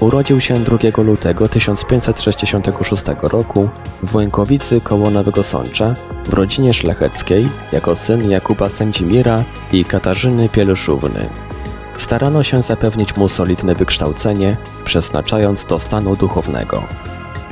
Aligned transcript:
Urodził 0.00 0.40
się 0.40 0.54
2 0.54 0.78
lutego 1.02 1.48
1566 1.48 3.02
roku 3.22 3.68
w 4.02 4.14
Łękowicy 4.14 4.80
koło 4.80 5.10
Nowego 5.10 5.42
Sącza 5.42 5.94
w 6.24 6.34
rodzinie 6.34 6.74
szlacheckiej 6.74 7.48
jako 7.72 7.96
syn 7.96 8.30
Jakuba 8.30 8.68
Sędzimira 8.68 9.44
i 9.72 9.84
Katarzyny 9.84 10.48
Pieluszówny. 10.48 11.28
Starano 11.96 12.42
się 12.42 12.62
zapewnić 12.62 13.16
mu 13.16 13.28
solidne 13.28 13.74
wykształcenie, 13.74 14.56
przeznaczając 14.84 15.64
do 15.64 15.80
stanu 15.80 16.16
duchownego. 16.16 16.82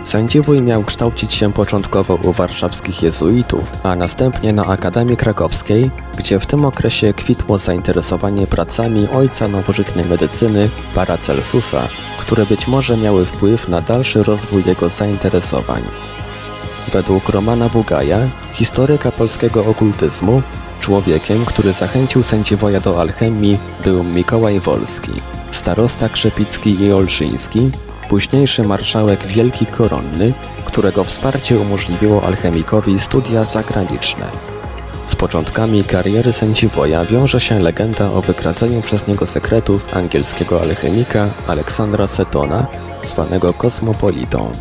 Sędziwój 0.05 0.63
miał 0.63 0.85
kształcić 0.85 1.35
się 1.35 1.53
początkowo 1.53 2.15
u 2.15 2.33
warszawskich 2.33 3.03
jezuitów, 3.03 3.73
a 3.83 3.97
następnie 3.97 4.53
na 4.53 4.65
Akademii 4.67 5.17
Krakowskiej, 5.17 5.91
gdzie 6.19 6.41
w 6.41 6.47
tym 6.47 6.65
okresie 6.65 7.15
kwitło 7.15 7.59
zainteresowanie 7.59 8.47
pracami 8.47 9.09
ojca 9.09 9.49
nowożytnej 9.49 10.05
medycyny 10.05 10.71
Paracelsusa, 10.95 11.89
które 12.19 12.47
być 12.47 12.69
może 12.69 12.97
miały 12.97 13.27
wpływ 13.27 13.69
na 13.69 13.81
dalszy 13.81 14.23
rozwój 14.23 14.63
jego 14.67 14.89
zainteresowań. 14.89 15.83
Według 16.93 17.29
Romana 17.29 17.69
Bugaja, 17.69 18.31
historyka 18.53 19.13
polskiego 19.13 19.65
okultyzmu, 19.65 20.43
człowiekiem, 20.81 21.45
który 21.45 21.73
zachęcił 21.73 22.23
sędziwoja 22.23 22.81
do 22.81 23.01
alchemii 23.01 23.59
był 23.85 24.05
Mikołaj 24.05 24.61
Wolski, 24.61 25.13
starosta 25.51 26.09
Krzepicki 26.09 26.81
i 26.81 26.93
Olszyński, 26.93 27.71
późniejszy 28.09 28.63
marszałek 28.63 29.27
Wielki 29.27 29.67
Koronny, 29.67 30.35
którego 30.65 31.05
wsparcie 31.05 31.59
umożliwiło 31.59 32.23
alchemikowi 32.23 32.99
studia 32.99 33.45
zagraniczne. 33.45 34.31
Z 35.07 35.15
początkami 35.17 35.85
kariery 35.85 36.33
sędziwoja 36.33 37.05
wiąże 37.05 37.41
się 37.41 37.59
legenda 37.59 38.13
o 38.13 38.23
wykradzeniu 38.23 38.83
przez 38.83 39.07
niego 39.07 39.27
sekretów 39.27 39.97
angielskiego 39.97 40.61
alchemika 40.61 41.35
Aleksandra 41.47 42.07
Setona, 42.07 42.67
zwanego 43.03 43.53
kosmopolitą. 43.53 44.53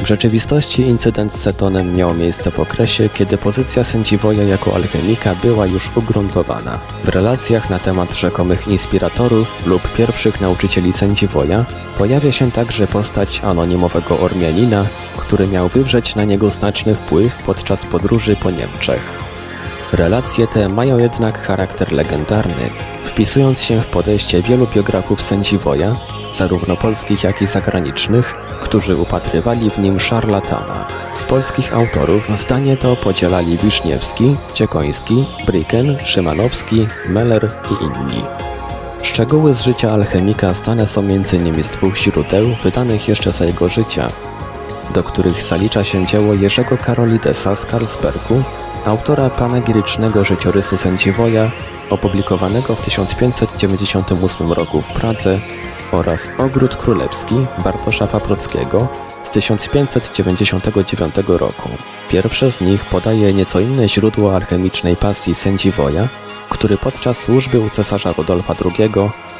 W 0.00 0.06
rzeczywistości 0.06 0.82
incydent 0.82 1.32
z 1.32 1.40
Setonem 1.40 1.96
miał 1.96 2.14
miejsce 2.14 2.50
w 2.50 2.60
okresie, 2.60 3.08
kiedy 3.08 3.38
pozycja 3.38 3.84
sędziwoja 3.84 4.42
jako 4.42 4.74
alchemika 4.74 5.34
była 5.34 5.66
już 5.66 5.90
ugruntowana. 5.96 6.80
W 7.04 7.08
relacjach 7.08 7.70
na 7.70 7.78
temat 7.78 8.14
rzekomych 8.14 8.68
inspiratorów 8.68 9.66
lub 9.66 9.92
pierwszych 9.92 10.40
nauczycieli 10.40 10.92
sędziwoja 10.92 11.66
pojawia 11.98 12.32
się 12.32 12.52
także 12.52 12.86
postać 12.86 13.40
anonimowego 13.44 14.20
Ormianina, 14.20 14.86
który 15.16 15.46
miał 15.46 15.68
wywrzeć 15.68 16.14
na 16.16 16.24
niego 16.24 16.50
znaczny 16.50 16.94
wpływ 16.94 17.38
podczas 17.38 17.86
podróży 17.86 18.36
po 18.36 18.50
Niemczech. 18.50 19.19
Relacje 20.00 20.46
te 20.46 20.68
mają 20.68 20.98
jednak 20.98 21.46
charakter 21.46 21.92
legendarny, 21.92 22.70
wpisując 23.04 23.62
się 23.62 23.80
w 23.80 23.86
podejście 23.86 24.42
wielu 24.42 24.66
biografów 24.66 25.22
sędziwoja, 25.22 25.96
zarówno 26.32 26.76
polskich 26.76 27.24
jak 27.24 27.42
i 27.42 27.46
zagranicznych, 27.46 28.34
którzy 28.60 28.96
upatrywali 28.96 29.70
w 29.70 29.78
nim 29.78 30.00
szarlatana. 30.00 30.86
Z 31.14 31.24
polskich 31.24 31.74
autorów 31.74 32.28
zdanie 32.34 32.76
to 32.76 32.96
podzielali 32.96 33.58
Wiszniewski, 33.58 34.36
Ciekoński, 34.54 35.26
Briken, 35.46 35.98
Szymanowski, 36.04 36.86
Meller 37.08 37.50
i 37.70 37.84
inni. 37.84 38.22
Szczegóły 39.02 39.54
z 39.54 39.60
życia 39.60 39.90
alchemika 39.90 40.54
znane 40.54 40.86
są 40.86 41.00
m.in. 41.00 41.64
z 41.64 41.70
dwóch 41.70 41.96
źródeł 41.96 42.46
wydanych 42.62 43.08
jeszcze 43.08 43.32
za 43.32 43.44
jego 43.44 43.68
życia, 43.68 44.08
do 44.94 45.02
których 45.02 45.42
zalicza 45.42 45.84
się 45.84 46.06
dzieło 46.06 46.34
Jerzego 46.34 46.76
Karolidesa 46.76 47.56
z 47.56 47.66
Karlsbergu, 47.66 48.42
autora 48.84 49.30
panegirycznego 49.30 50.24
życiorysu 50.24 50.76
sędziwoja, 50.76 51.50
opublikowanego 51.90 52.76
w 52.76 52.80
1598 52.80 54.52
roku 54.52 54.82
w 54.82 54.92
Pradze 54.92 55.40
oraz 55.92 56.30
Ogród 56.38 56.76
Królewski 56.76 57.34
Bartosza 57.64 58.06
Paprockiego 58.06 58.88
z 59.22 59.30
1599 59.30 61.14
roku. 61.26 61.68
Pierwsze 62.08 62.52
z 62.52 62.60
nich 62.60 62.84
podaje 62.84 63.34
nieco 63.34 63.60
inne 63.60 63.88
źródło 63.88 64.36
alchemicznej 64.36 64.96
pasji 64.96 65.34
sędziwoja, 65.34 66.08
który 66.48 66.78
podczas 66.78 67.18
służby 67.18 67.60
u 67.60 67.70
cesarza 67.70 68.12
Rudolfa 68.12 68.54
II 68.64 68.90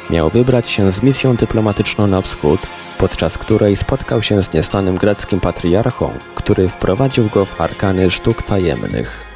miał 0.09 0.29
wybrać 0.29 0.69
się 0.69 0.91
z 0.91 1.03
misją 1.03 1.35
dyplomatyczną 1.35 2.07
na 2.07 2.21
wschód, 2.21 2.59
podczas 2.97 3.37
której 3.37 3.75
spotkał 3.75 4.21
się 4.21 4.41
z 4.41 4.53
niestanym 4.53 4.95
greckim 4.95 5.39
patriarchą, 5.39 6.13
który 6.35 6.67
wprowadził 6.67 7.29
go 7.29 7.45
w 7.45 7.61
arkany 7.61 8.11
sztuk 8.11 8.41
tajemnych. 8.41 9.30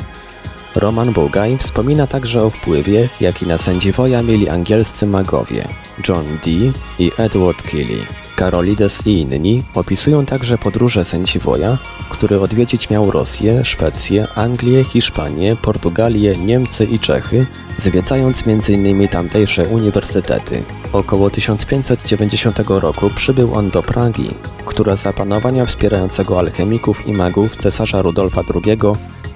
Roman 0.75 1.13
Bogaj 1.13 1.57
wspomina 1.57 2.07
także 2.07 2.43
o 2.43 2.49
wpływie, 2.49 3.09
jaki 3.21 3.47
na 3.47 3.57
sędziwoja 3.57 4.23
mieli 4.23 4.49
angielscy 4.49 5.07
magowie 5.07 5.67
John 6.09 6.25
Dee 6.43 6.71
i 6.99 7.11
Edward 7.17 7.61
Kelly. 7.61 8.24
Karolides 8.35 9.07
i 9.07 9.21
inni 9.21 9.63
opisują 9.73 10.25
także 10.25 10.57
podróże 10.57 11.05
sędziwoja, 11.05 11.77
który 12.09 12.39
odwiedzić 12.39 12.89
miał 12.89 13.11
Rosję, 13.11 13.65
Szwecję, 13.65 14.27
Anglię, 14.35 14.83
Hiszpanię, 14.83 15.55
Portugalię, 15.55 16.37
Niemcy 16.37 16.85
i 16.85 16.99
Czechy, 16.99 17.47
zwiedzając 17.77 18.43
m.in. 18.47 19.07
tamtejsze 19.07 19.67
uniwersytety. 19.67 20.63
Około 20.93 21.29
1590 21.29 22.59
roku 22.67 23.09
przybył 23.15 23.53
on 23.53 23.69
do 23.69 23.83
Pragi, 23.83 24.33
która 24.65 24.95
za 24.95 25.13
panowania 25.13 25.65
wspierającego 25.65 26.39
alchemików 26.39 27.07
i 27.07 27.13
magów 27.13 27.57
cesarza 27.57 28.01
Rudolfa 28.01 28.41
II 28.65 28.77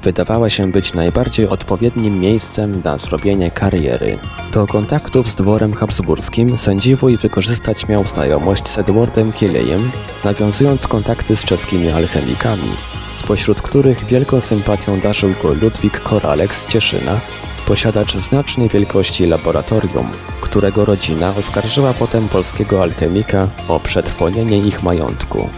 wydawała 0.03 0.49
się 0.49 0.71
być 0.71 0.93
najbardziej 0.93 1.47
odpowiednim 1.47 2.19
miejscem 2.19 2.81
na 2.83 2.97
zrobienie 2.97 3.51
kariery. 3.51 4.19
Do 4.51 4.67
kontaktów 4.67 5.27
z 5.27 5.35
dworem 5.35 5.73
habsburskim 5.73 6.57
sędziwój 6.57 7.17
wykorzystać 7.17 7.87
miał 7.87 8.07
znajomość 8.07 8.67
z 8.67 8.77
Edwardem 8.77 9.31
Kielejem, 9.31 9.91
nawiązując 10.23 10.87
kontakty 10.87 11.37
z 11.37 11.45
czeskimi 11.45 11.91
alchemikami, 11.91 12.69
spośród 13.15 13.61
których 13.61 14.05
wielką 14.05 14.41
sympatią 14.41 14.99
darzył 14.99 15.29
go 15.43 15.53
Ludwik 15.53 15.99
Koralek 15.99 16.55
z 16.55 16.67
Cieszyna, 16.67 17.21
posiadacz 17.65 18.17
znacznej 18.17 18.69
wielkości 18.69 19.25
laboratorium, 19.25 20.11
którego 20.41 20.85
rodzina 20.85 21.35
oskarżyła 21.35 21.93
potem 21.93 22.29
polskiego 22.29 22.83
alchemika 22.83 23.47
o 23.67 23.79
przetrwonienie 23.79 24.57
ich 24.57 24.83
majątku. 24.83 25.49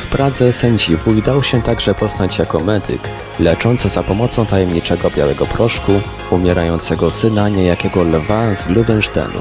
W 0.00 0.06
Pradze 0.06 0.52
sędziwój 0.52 1.22
dał 1.22 1.42
się 1.42 1.62
także 1.62 1.94
poznać 1.94 2.38
jako 2.38 2.60
medyk, 2.60 3.08
leczący 3.38 3.88
za 3.88 4.02
pomocą 4.02 4.46
tajemniczego 4.46 5.10
białego 5.10 5.46
proszku 5.46 5.92
umierającego 6.30 7.10
syna 7.10 7.48
niejakiego 7.48 8.04
lwa 8.04 8.54
z 8.54 8.68
Lubensztenu. 8.68 9.40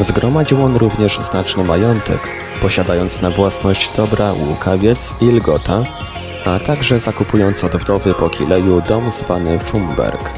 Zgromadził 0.00 0.62
on 0.62 0.76
również 0.76 1.18
znaczny 1.18 1.64
majątek, 1.64 2.28
posiadając 2.62 3.20
na 3.22 3.30
własność 3.30 3.90
dobra 3.96 4.32
Łukawiec 4.32 5.14
i 5.20 5.26
Lgota, 5.26 5.82
a 6.44 6.58
także 6.58 6.98
zakupując 6.98 7.64
od 7.64 7.76
wdowy 7.76 8.14
po 8.14 8.28
Kileju 8.28 8.80
dom 8.80 9.10
zwany 9.10 9.58
Fumberg. 9.58 10.30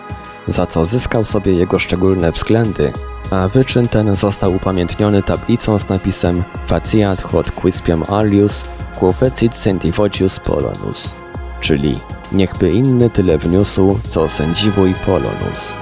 za 0.47 0.65
co 0.65 0.85
zyskał 0.85 1.25
sobie 1.25 1.53
jego 1.53 1.79
szczególne 1.79 2.31
względy, 2.31 2.93
a 3.31 3.47
wyczyn 3.47 3.87
ten 3.87 4.15
został 4.15 4.55
upamiętniony 4.55 5.23
tablicą 5.23 5.79
z 5.79 5.89
napisem 5.89 6.43
Faciat 6.67 7.21
hot 7.21 7.51
quispiam 7.51 8.03
alius 8.09 8.65
quo 9.01 9.11
fecit 9.11 9.55
sentivogius 9.55 10.39
polonus, 10.39 11.15
czyli 11.59 11.99
niechby 12.31 12.71
inny 12.71 13.09
tyle 13.09 13.37
wniósł, 13.37 13.99
co 14.07 14.29
sędziwój 14.29 14.93
polonus. 15.05 15.73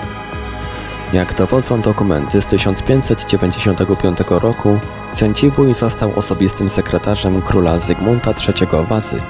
Jak 1.13 1.35
dowodzą 1.35 1.81
dokumenty 1.81 2.41
z 2.41 2.45
1595 2.45 4.17
roku, 4.29 4.79
sędziwój 5.13 5.73
został 5.73 6.11
osobistym 6.15 6.69
sekretarzem 6.69 7.41
króla 7.41 7.79
Zygmunta 7.79 8.33
III 8.47 8.85
Wazy, 8.89 9.21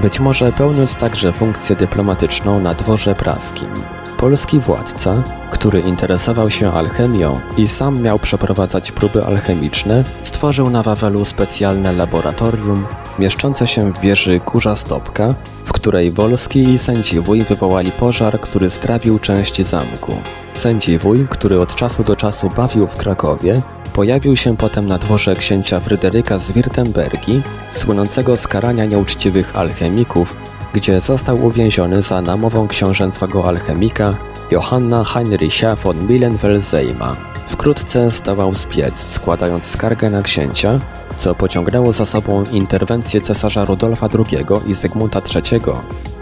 być 0.00 0.20
może 0.20 0.52
pełniąc 0.52 0.94
także 0.94 1.32
funkcję 1.32 1.76
dyplomatyczną 1.76 2.60
na 2.60 2.74
dworze 2.74 3.14
praskim. 3.14 3.68
Polski 4.16 4.60
władca, 4.60 5.22
który 5.50 5.80
interesował 5.80 6.50
się 6.50 6.72
alchemią 6.72 7.40
i 7.56 7.68
sam 7.68 8.02
miał 8.02 8.18
przeprowadzać 8.18 8.92
próby 8.92 9.24
alchemiczne, 9.24 10.04
stworzył 10.22 10.70
na 10.70 10.82
Wawelu 10.82 11.24
specjalne 11.24 11.92
laboratorium 11.92 12.86
mieszczące 13.18 13.66
się 13.66 13.92
w 13.92 14.00
wieży 14.00 14.40
Kurza 14.40 14.76
Stopka, 14.76 15.34
w 15.64 15.72
której 15.72 16.12
Wolski 16.12 16.62
i 16.62 16.78
Sędziwój 16.78 17.42
wywołali 17.42 17.92
pożar, 17.92 18.40
który 18.40 18.70
strawił 18.70 19.18
część 19.18 19.62
zamku. 19.66 20.12
Sędziwój, 20.54 21.26
który 21.30 21.60
od 21.60 21.74
czasu 21.74 22.04
do 22.04 22.16
czasu 22.16 22.48
bawił 22.56 22.86
w 22.86 22.96
Krakowie, 22.96 23.62
pojawił 23.92 24.36
się 24.36 24.56
potem 24.56 24.86
na 24.86 24.98
dworze 24.98 25.36
księcia 25.36 25.80
Fryderyka 25.80 26.38
z 26.38 26.52
Wirtembergi, 26.52 27.42
słynącego 27.70 28.36
z 28.36 28.46
karania 28.46 28.84
nieuczciwych 28.84 29.56
alchemików, 29.56 30.36
gdzie 30.72 31.00
został 31.00 31.44
uwięziony 31.44 32.02
za 32.02 32.22
namową 32.22 32.68
książęcego 32.68 33.48
alchemika 33.48 34.14
Johanna 34.50 35.04
Heinricha 35.04 35.76
von 35.76 36.06
Millenwelzeima. 36.06 37.31
Wkrótce 37.52 38.10
zdołał 38.10 38.54
zbiec, 38.54 38.98
składając 38.98 39.64
skargę 39.64 40.10
na 40.10 40.22
księcia, 40.22 40.78
co 41.16 41.34
pociągnęło 41.34 41.92
za 41.92 42.06
sobą 42.06 42.44
interwencję 42.44 43.20
cesarza 43.20 43.64
Rudolfa 43.64 44.08
II 44.18 44.44
i 44.66 44.74
Zygmunta 44.74 45.22
III, 45.34 45.60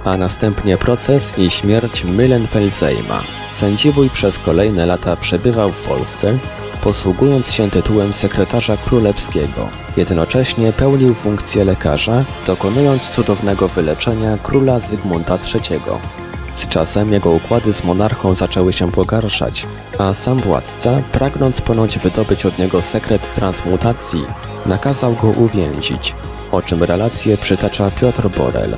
a 0.05 0.17
następnie 0.17 0.77
proces 0.77 1.33
i 1.39 1.51
śmierć 1.51 2.05
Millenfeldzeima. 2.05 3.23
Sędziwój 3.51 4.11
przez 4.11 4.39
kolejne 4.39 4.87
lata 4.87 5.17
przebywał 5.17 5.73
w 5.73 5.81
Polsce, 5.81 6.39
posługując 6.83 7.53
się 7.53 7.71
tytułem 7.71 8.15
sekretarza 8.15 8.77
królewskiego. 8.77 9.69
Jednocześnie 9.97 10.73
pełnił 10.73 11.15
funkcję 11.15 11.65
lekarza, 11.65 12.25
dokonując 12.47 13.03
cudownego 13.03 13.69
wyleczenia 13.69 14.39
króla 14.39 14.81
Zygmunta 14.81 15.39
III. 15.55 15.81
Z 16.61 16.69
czasem 16.69 17.13
jego 17.13 17.31
układy 17.31 17.73
z 17.73 17.85
monarchą 17.85 18.35
zaczęły 18.35 18.73
się 18.73 18.93
pogarszać, 18.93 19.67
a 19.99 20.15
sam 20.15 20.39
władca, 20.39 21.03
pragnąc 21.13 21.61
ponoć 21.61 21.99
wydobyć 21.99 22.47
od 22.47 22.59
niego 22.59 22.83
sekret 22.83 23.35
transmutacji, 23.35 24.25
nakazał 24.67 25.15
go 25.15 25.29
uwięzić, 25.29 26.15
o 26.53 26.63
czym 26.63 26.83
relację 26.83 27.39
przytacza 27.39 27.91
Piotr 27.91 28.29
Borel. 28.29 28.77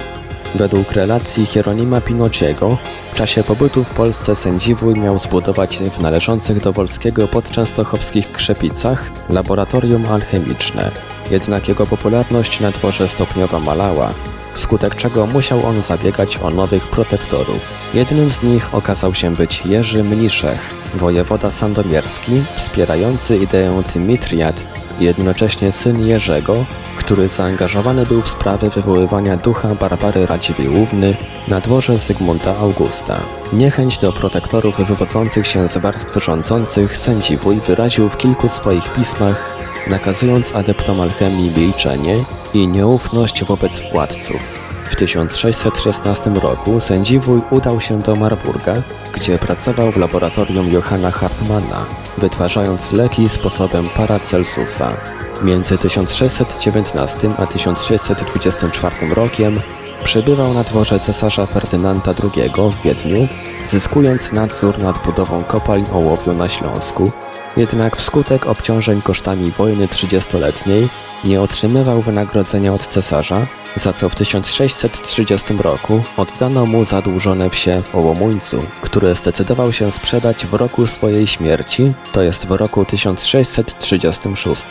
Według 0.54 0.92
relacji 0.92 1.46
Hieronima 1.46 2.00
Pinociego, 2.00 2.78
w 3.10 3.14
czasie 3.14 3.42
pobytu 3.42 3.84
w 3.84 3.90
Polsce 3.90 4.36
sędziwój 4.36 4.94
miał 4.94 5.18
zbudować 5.18 5.78
w 5.78 6.00
należących 6.00 6.60
do 6.60 6.72
Wolskiego 6.72 7.28
podczęstochowskich 7.28 8.32
Krzepicach 8.32 9.10
laboratorium 9.30 10.06
alchemiczne, 10.06 10.90
jednak 11.30 11.68
jego 11.68 11.86
popularność 11.86 12.60
na 12.60 12.70
dworze 12.70 13.08
stopniowo 13.08 13.60
malała, 13.60 14.14
wskutek 14.54 14.96
czego 14.96 15.26
musiał 15.26 15.66
on 15.66 15.82
zabiegać 15.82 16.38
o 16.38 16.50
nowych 16.50 16.90
protektorów. 16.90 17.72
Jednym 17.94 18.30
z 18.30 18.42
nich 18.42 18.74
okazał 18.74 19.14
się 19.14 19.34
być 19.34 19.66
Jerzy 19.66 20.04
Mniszech, 20.04 20.74
wojewoda 20.94 21.50
sandomierski, 21.50 22.44
wspierający 22.54 23.36
ideę 23.36 23.82
Dymitriat 23.94 24.66
i 25.00 25.04
jednocześnie 25.04 25.72
syn 25.72 26.06
Jerzego, 26.06 26.64
który 26.96 27.28
zaangażowany 27.28 28.06
był 28.06 28.20
w 28.20 28.28
sprawy 28.28 28.70
wywoływania 28.70 29.36
ducha 29.36 29.74
Barbary 29.74 30.26
Radziwiłłówny 30.26 31.16
na 31.48 31.60
dworze 31.60 31.98
Zygmunta 31.98 32.56
Augusta. 32.56 33.20
Niechęć 33.52 33.98
do 33.98 34.12
protektorów 34.12 34.76
wywodzących 34.76 35.46
się 35.46 35.68
z 35.68 35.78
warstw 35.78 36.24
rządzących 36.24 36.96
sędziwój 36.96 37.60
wyraził 37.60 38.08
w 38.08 38.16
kilku 38.16 38.48
swoich 38.48 38.92
pismach, 38.92 39.61
nakazując 39.86 40.54
adeptom 40.54 41.00
alchemii 41.00 41.50
milczenie 41.50 42.24
i 42.54 42.68
nieufność 42.68 43.44
wobec 43.44 43.90
władców. 43.92 44.54
W 44.84 44.96
1616 44.96 46.30
roku 46.30 46.80
sędziwój 46.80 47.40
udał 47.50 47.80
się 47.80 47.98
do 47.98 48.16
Marburga, 48.16 48.74
gdzie 49.12 49.38
pracował 49.38 49.92
w 49.92 49.96
laboratorium 49.96 50.72
Johanna 50.72 51.10
Hartmana, 51.10 51.86
wytwarzając 52.18 52.92
leki 52.92 53.28
sposobem 53.28 53.88
Paracelsusa. 53.88 54.96
Między 55.42 55.78
1619 55.78 57.30
a 57.38 57.46
1624 57.46 59.14
rokiem 59.14 59.60
przebywał 60.04 60.54
na 60.54 60.64
dworze 60.64 61.00
cesarza 61.00 61.46
Ferdynanda 61.46 62.14
II 62.24 62.50
w 62.70 62.82
Wiedniu, 62.82 63.28
zyskując 63.64 64.32
nadzór 64.32 64.78
nad 64.78 65.02
budową 65.04 65.44
kopalń 65.44 65.84
ołowiu 65.92 66.32
na 66.32 66.48
Śląsku, 66.48 67.12
jednak 67.56 67.96
wskutek 67.96 68.46
obciążeń 68.46 69.02
kosztami 69.02 69.50
wojny 69.50 69.88
trzydziestoletniej 69.88 70.88
nie 71.24 71.40
otrzymywał 71.40 72.00
wynagrodzenia 72.00 72.72
od 72.72 72.86
cesarza, 72.86 73.46
za 73.76 73.92
co 73.92 74.08
w 74.08 74.14
1630 74.14 75.54
roku 75.58 76.02
oddano 76.16 76.66
mu 76.66 76.84
zadłużone 76.84 77.50
wsie 77.50 77.82
w 77.82 77.94
Ołomuńcu, 77.94 78.62
które 78.80 79.14
zdecydował 79.14 79.72
się 79.72 79.92
sprzedać 79.92 80.46
w 80.46 80.54
roku 80.54 80.86
swojej 80.86 81.26
śmierci, 81.26 81.92
to 82.12 82.22
jest 82.22 82.46
w 82.46 82.50
roku 82.50 82.84
1636. 82.84 84.66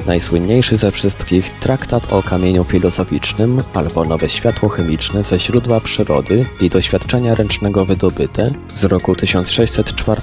najsłynniejszy 0.07 0.77
ze 0.77 0.91
wszystkich 0.91 1.51
traktat 1.51 2.13
o 2.13 2.23
kamieniu 2.23 2.65
filozoficznym 2.65 3.63
albo 3.75 4.05
nowe 4.05 4.29
światło 4.29 4.69
chemiczne 4.69 5.23
ze 5.23 5.41
źródła 5.41 5.81
przyrody 5.81 6.47
i 6.61 6.71
doświadczenia 6.71 7.35
ręcznego 7.35 7.85
wydobyte 7.85 8.51
z 8.75 8.85
roku 8.85 9.15
1604, 9.15 10.23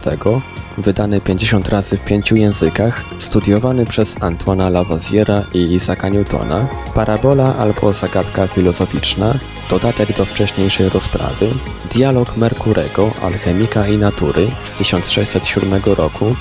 wydany 0.77 1.21
50 1.21 1.69
razy 1.69 1.97
w 1.97 2.03
pięciu 2.03 2.35
językach, 2.35 3.05
studiowany 3.17 3.85
przez 3.85 4.15
Antoana 4.21 4.69
Lavoisiera 4.69 5.43
i 5.53 5.73
Isaaca 5.73 6.09
Newtona, 6.09 6.67
parabola 6.95 7.55
albo 7.57 7.93
zagadka 7.93 8.47
filozoficzna, 8.47 9.39
dodatek 9.69 10.17
do 10.17 10.25
wcześniejszej 10.25 10.89
rozprawy, 10.89 11.49
dialog 11.91 12.37
Merkurego, 12.37 13.13
alchemika 13.21 13.87
i 13.87 13.97
natury 13.97 14.47
z 14.63 14.71
1607 14.71 15.81
roku 15.85 16.35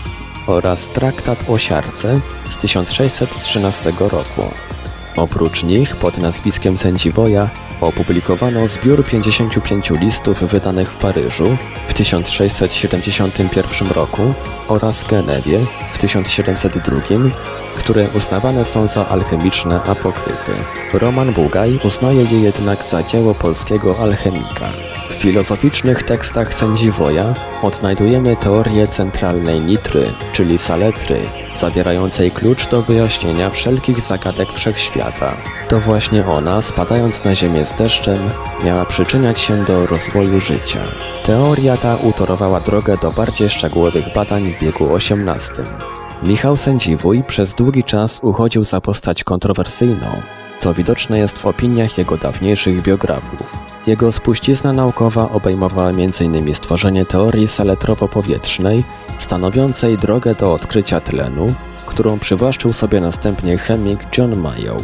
oraz 0.46 0.88
traktat 0.88 1.44
o 1.48 1.58
siarce 1.58 2.20
z 2.50 2.56
1613 2.56 3.92
roku. 3.98 4.42
Oprócz 5.16 5.62
nich, 5.62 5.97
pod 5.97 6.19
nazwiskiem 6.19 6.78
sędziwoja, 6.78 7.50
opublikowano 7.81 8.69
zbiór 8.69 9.04
55 9.04 9.90
listów 9.90 10.38
wydanych 10.45 10.92
w 10.92 10.97
Paryżu 10.97 11.57
w 11.85 11.95
1671 11.95 13.88
roku 13.88 14.35
oraz 14.69 15.04
Genewie 15.04 15.64
w 15.92 15.99
1702, 15.99 17.00
które 17.76 18.09
uznawane 18.09 18.64
są 18.64 18.87
za 18.88 19.09
alchemiczne 19.09 19.83
apokryfy. 19.83 20.52
Roman 20.92 21.33
Bugaj 21.33 21.78
uznaje 21.85 22.23
je 22.23 22.40
jednak 22.40 22.85
za 22.85 23.02
dzieło 23.02 23.35
polskiego 23.35 23.99
alchemika. 23.99 24.91
W 25.12 25.14
filozoficznych 25.14 26.02
tekstach 26.02 26.54
sędziwoja 26.54 27.35
odnajdujemy 27.62 28.37
teorię 28.37 28.88
centralnej 28.88 29.61
nitry, 29.61 30.12
czyli 30.33 30.59
saletry, 30.59 31.23
zawierającej 31.54 32.31
klucz 32.31 32.69
do 32.69 32.83
wyjaśnienia 32.83 33.50
wszelkich 33.50 34.00
zagadek 34.00 34.52
wszechświata. 34.52 35.37
To 35.69 35.81
właśnie 35.81 36.26
ona, 36.26 36.62
spadając 36.62 37.25
na 37.25 37.35
ziemię 37.35 37.64
z 37.64 37.73
deszczem, 37.73 38.19
miała 38.64 38.85
przyczyniać 38.85 39.40
się 39.40 39.64
do 39.64 39.87
rozwoju 39.87 40.40
życia. 40.40 40.85
Teoria 41.25 41.76
ta 41.76 41.97
utorowała 41.97 42.61
drogę 42.61 42.97
do 43.02 43.11
bardziej 43.11 43.50
szczegółowych 43.50 44.04
badań 44.14 44.54
w 44.54 44.61
wieku 44.61 44.97
XVIII. 44.97 46.12
Michał 46.24 46.56
Sędziwój 46.56 47.22
przez 47.22 47.54
długi 47.54 47.84
czas 47.84 48.20
uchodził 48.22 48.64
za 48.64 48.80
postać 48.80 49.24
kontrowersyjną, 49.24 50.22
co 50.58 50.74
widoczne 50.74 51.18
jest 51.18 51.38
w 51.38 51.46
opiniach 51.46 51.98
jego 51.98 52.16
dawniejszych 52.16 52.82
biografów. 52.82 53.64
Jego 53.86 54.12
spuścizna 54.12 54.72
naukowa 54.72 55.30
obejmowała 55.30 55.90
m.in. 55.90 56.54
stworzenie 56.54 57.06
teorii 57.06 57.46
saletrowo-powietrznej, 57.46 58.82
stanowiącej 59.18 59.96
drogę 59.96 60.34
do 60.34 60.52
odkrycia 60.52 61.00
tlenu, 61.00 61.54
którą 61.86 62.18
przywłaszczył 62.18 62.72
sobie 62.72 63.00
następnie 63.00 63.58
chemik 63.58 64.18
John 64.18 64.36
Mayow. 64.36 64.82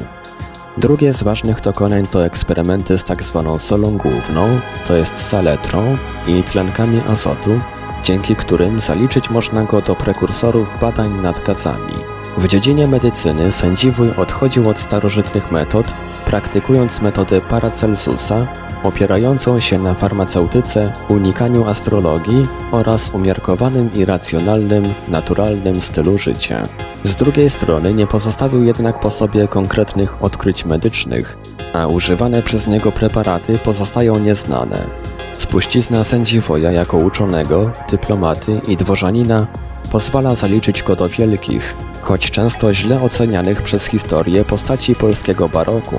Drugie 0.79 1.13
z 1.13 1.23
ważnych 1.23 1.61
dokonań 1.61 2.07
to 2.07 2.25
eksperymenty 2.25 2.99
z 2.99 3.05
tak 3.05 3.23
zwaną 3.23 3.59
solą 3.59 3.99
główną, 3.99 4.61
to 4.87 4.97
jest 4.97 5.17
saletrą 5.17 5.97
i 6.27 6.43
tlenkami 6.43 7.01
azotu, 7.09 7.61
dzięki 8.09 8.37
którym 8.37 8.81
zaliczyć 8.81 9.31
można 9.31 9.65
go 9.65 9.83
do 9.83 9.95
prekursorów 9.95 10.81
badań 10.81 11.21
nad 11.23 11.45
gazami. 11.45 11.95
W 12.39 12.47
dziedzinie 12.47 12.89
medycyny 12.89 13.53
sędziwój 13.53 14.11
odchodził 14.11 14.69
od 14.69 14.79
starożytnych 14.79 15.51
metod, 15.51 15.95
praktykując 16.25 17.01
metodę 17.01 17.41
Paracelsusa, 17.41 18.47
opierającą 18.83 19.61
się 19.61 19.79
na 19.79 19.95
farmaceutyce, 19.95 20.93
unikaniu 21.09 21.69
astrologii 21.69 22.47
oraz 22.73 23.11
umiarkowanym 23.15 23.93
i 23.93 24.05
racjonalnym, 24.05 24.85
naturalnym 25.09 25.81
stylu 25.81 26.19
życia. 26.19 26.69
Z 27.05 27.17
drugiej 27.17 27.51
strony 27.51 27.95
nie 27.95 28.07
pozostawił 28.07 28.65
jednak 28.65 29.01
po 29.01 29.11
sobie 29.11 29.49
konkretnych 29.49 30.23
odkryć 30.23 30.65
medycznych, 30.65 31.39
a 31.75 31.87
używane 31.87 32.43
przez 32.43 32.67
niego 32.67 32.93
preparaty 32.93 33.59
pozostają 33.59 34.19
nieznane. 34.19 35.08
Spuścizna 35.39 36.05
sędziwoja 36.05 36.73
jako 36.73 36.97
uczonego, 36.97 37.73
dyplomaty 37.91 38.61
i 38.69 38.77
dworzanina 38.77 39.47
pozwala 39.93 40.35
zaliczyć 40.35 40.83
go 40.83 40.97
do 40.97 41.09
wielkich, 41.09 41.75
choć 42.03 42.31
często 42.31 42.75
źle 42.75 43.03
ocenianych 43.03 43.63
przez 43.63 43.87
historię 43.87 44.45
postaci 44.45 44.95
polskiego 44.95 45.49
baroku, 45.49 45.97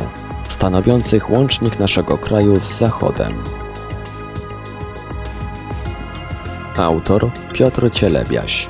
stanowiących 0.48 1.30
łącznik 1.30 1.80
naszego 1.80 2.18
kraju 2.18 2.60
z 2.60 2.64
Zachodem. 2.64 3.44
Autor 6.78 7.32
Piotr 7.54 7.92
Cielebiaś. 7.92 8.68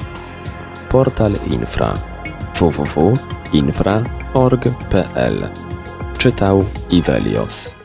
Portal 0.89 1.33
Infra. 1.47 1.93
www.infra.org.pl 2.55 5.49
Czytał 6.17 6.65
Ivelios 6.89 7.78